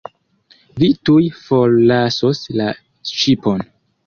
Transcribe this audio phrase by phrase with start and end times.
[0.83, 2.71] Vi tuj forlasos la
[3.13, 3.65] ŝipon.